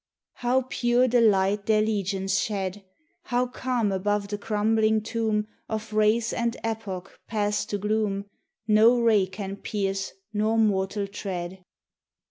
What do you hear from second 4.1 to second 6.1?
the crumbling tomb Of